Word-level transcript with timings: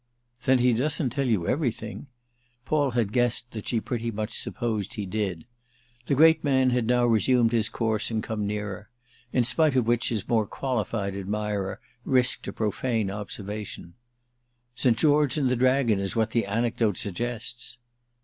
"Then 0.45 0.57
he 0.57 0.73
doesn't 0.73 1.11
tell 1.11 1.27
you 1.27 1.47
everything!" 1.47 2.07
Paul 2.65 2.89
had 2.89 3.13
guessed 3.13 3.51
that 3.51 3.67
she 3.67 3.79
pretty 3.79 4.09
much 4.09 4.35
supposed 4.35 4.95
he 4.95 5.05
did. 5.05 5.45
The 6.07 6.15
great 6.15 6.43
man 6.43 6.71
had 6.71 6.87
now 6.87 7.05
resumed 7.05 7.51
his 7.51 7.69
course 7.69 8.09
and 8.09 8.23
come 8.23 8.47
nearer; 8.47 8.87
in 9.31 9.43
spite 9.43 9.75
of 9.75 9.85
which 9.85 10.09
his 10.09 10.27
more 10.27 10.47
qualified 10.47 11.15
admirer 11.15 11.77
risked 12.03 12.47
a 12.47 12.51
profane 12.51 13.11
observation: 13.11 13.93
"St. 14.73 14.97
George 14.97 15.37
and 15.37 15.49
the 15.49 15.55
Dragon 15.55 15.99
is 15.99 16.15
what 16.15 16.31
the 16.31 16.47
anecdote 16.47 16.97
suggests!" 16.97 17.77